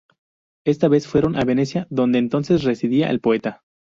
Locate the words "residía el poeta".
2.63-3.61